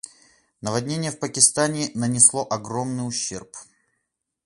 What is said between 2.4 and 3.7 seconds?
огромный ущерб.